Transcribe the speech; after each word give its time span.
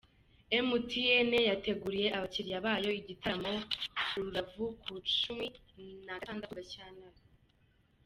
emutiyene 0.57 1.39
yateguriye 1.49 2.07
abakiriya 2.17 2.65
bayo 2.65 2.89
igitaramo 2.99 3.53
‘Uru-Ravu’ 4.17 4.65
ku 4.83 4.93
cumi 5.19 5.47
na 6.05 6.15
gatandatu 6.19 6.53
Gashyantare 6.59 7.19